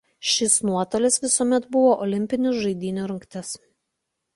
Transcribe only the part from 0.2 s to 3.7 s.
Šis nuotolis visuomet buvo olimpinių žaidynių rungtis.